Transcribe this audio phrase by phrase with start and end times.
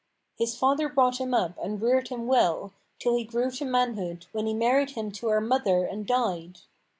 [0.35, 4.47] His father brought him up and reared him well, till he grew to manhood when
[4.47, 6.61] he married him to our mother and died.